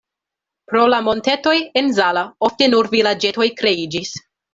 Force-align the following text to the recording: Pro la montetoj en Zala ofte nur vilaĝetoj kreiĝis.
Pro 0.69 0.85
la 0.93 1.01
montetoj 1.07 1.53
en 1.81 1.91
Zala 1.97 2.23
ofte 2.47 2.71
nur 2.75 2.89
vilaĝetoj 2.95 3.49
kreiĝis. 3.61 4.15